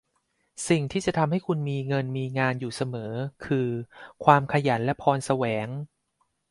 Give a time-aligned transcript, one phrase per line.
[0.69, 3.13] สิ่งที่จะทำให้คุณมีเงินมีงานอยู่เสมอ
[3.45, 3.69] คือ
[4.23, 5.67] ความขยันและพรแสวง